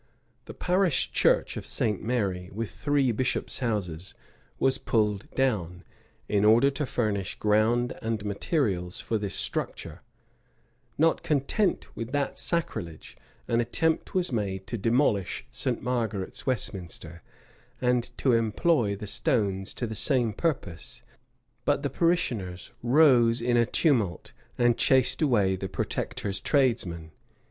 The 0.45 0.55
parish 0.55 1.11
church 1.11 1.57
of 1.57 1.63
St. 1.63 2.01
Mary, 2.01 2.49
with 2.53 2.71
three 2.71 3.11
bishops' 3.11 3.59
houses, 3.59 4.15
was 4.57 4.79
pulled 4.79 5.29
down, 5.35 5.83
in 6.27 6.43
order 6.43 6.71
to 6.71 6.87
furnish 6.87 7.35
ground 7.37 7.93
and 8.01 8.25
materials 8.25 8.99
for 8.99 9.19
this 9.19 9.35
structure: 9.35 10.01
not 10.97 11.21
content 11.21 11.95
with 11.95 12.13
that 12.13 12.39
sacrilege, 12.39 13.15
an 13.47 13.61
attempt 13.61 14.15
was 14.15 14.31
made 14.31 14.65
to 14.65 14.75
demolish 14.75 15.45
St. 15.51 15.83
Margaret's 15.83 16.47
Westminster, 16.47 17.21
and 17.79 18.09
to 18.17 18.33
employ 18.33 18.95
the 18.95 19.05
stones 19.05 19.71
to 19.75 19.85
the 19.85 19.93
same 19.93 20.33
purpose 20.33 21.03
but 21.63 21.83
the 21.83 21.91
parishioners 21.91 22.71
rose 22.81 23.39
in 23.39 23.55
a 23.55 23.67
tumult, 23.67 24.31
and 24.57 24.79
chased 24.79 25.21
away 25.21 25.55
the 25.55 25.69
protector's 25.69 26.41
tradesmen. 26.41 27.11